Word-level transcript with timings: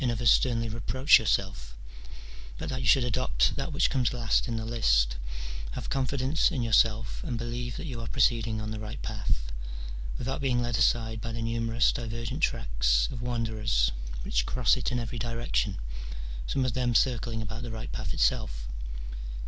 255 0.01 0.19
others 0.19 0.31
sternly 0.31 0.67
reproacli 0.67 1.19
yoarself, 1.19 1.77
but 2.57 2.69
that 2.69 2.81
you 2.81 2.87
should 2.87 3.03
adopt 3.03 3.55
that 3.55 3.71
which 3.71 3.91
comes 3.91 4.11
last 4.13 4.47
in 4.47 4.57
the 4.57 4.65
list, 4.65 5.17
have 5.73 5.91
confidence 5.91 6.49
in 6.49 6.63
your 6.63 6.73
self, 6.73 7.23
and 7.23 7.37
believe 7.37 7.77
that 7.77 7.85
you 7.85 8.01
are 8.01 8.07
proceeding 8.07 8.59
on 8.59 8.71
the 8.71 8.79
right 8.79 9.03
path, 9.03 9.51
without 10.17 10.41
being 10.41 10.59
led 10.59 10.75
aside 10.75 11.21
by 11.21 11.31
the 11.31 11.39
numerous 11.43 11.91
divergent 11.91 12.41
tracks 12.41 13.09
of 13.11 13.21
wanderers 13.21 13.91
which 14.23 14.43
cross 14.47 14.75
it 14.75 14.91
in 14.91 14.97
every 14.97 15.19
direction, 15.19 15.77
some 16.47 16.65
of 16.65 16.73
them 16.73 16.95
circling 16.95 17.39
about 17.43 17.61
the 17.61 17.69
right 17.69 17.91
path 17.91 18.11
itself. 18.11 18.67